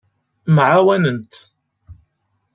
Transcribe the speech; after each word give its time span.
Mɛawanent. 0.55 1.33